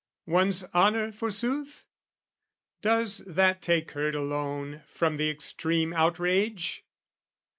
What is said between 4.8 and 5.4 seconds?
From the